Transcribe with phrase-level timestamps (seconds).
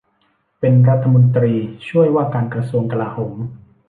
[0.59, 1.53] เป็นรัฐมนตรี
[1.89, 3.35] ช่วยว่าการกระทรวงกลาโหม